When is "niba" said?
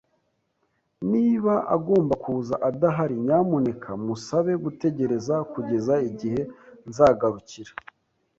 1.11-1.53